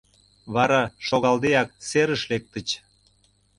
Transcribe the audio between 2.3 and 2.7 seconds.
лектыч.